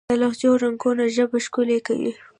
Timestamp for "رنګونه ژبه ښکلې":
0.63-1.79